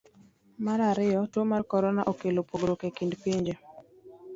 [0.65, 3.53] Mar ariyo, tuo mar korona, okelo pogruok e kind pinje.